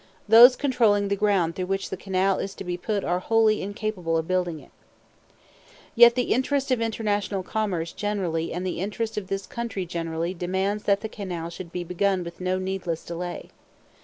Those 0.27 0.55
controlling 0.55 1.09
the 1.09 1.15
ground 1.15 1.53
through 1.55 1.67
which 1.67 1.91
the 1.91 1.95
canal 1.95 2.39
is 2.39 2.55
to 2.55 2.63
be 2.63 2.75
put 2.75 3.03
are 3.03 3.19
wholly 3.19 3.61
incapable 3.61 4.17
of 4.17 4.27
building 4.27 4.59
it. 4.59 4.71
"Yet 5.93 6.15
the 6.15 6.33
interest 6.33 6.71
of 6.71 6.81
international 6.81 7.43
commerce 7.43 7.91
generally 7.93 8.51
and 8.51 8.65
the 8.65 8.79
interest 8.79 9.15
of 9.15 9.27
this 9.27 9.45
country 9.45 9.85
generally 9.85 10.33
demands 10.33 10.85
that 10.85 11.01
the 11.01 11.07
canal 11.07 11.51
should 11.51 11.71
be 11.71 11.83
begun 11.83 12.23
with 12.23 12.41
no 12.41 12.57
needless 12.57 13.05
delay. 13.05 13.51